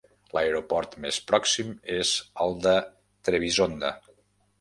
L'aeroport 0.35 0.95
més 1.03 1.19
pròxim 1.31 1.69
és 1.97 2.13
el 2.45 2.57
de 2.65 2.73
Trebisonda. 3.29 3.93